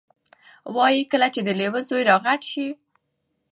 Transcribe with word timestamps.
وایي 0.75 1.01
کله 1.11 1.27
چې 1.33 1.41
د 1.43 1.49
لیوه 1.59 1.81
زوی 1.87 2.03
را 2.09 2.15
غټ 2.25 2.41
شي، 2.51 2.67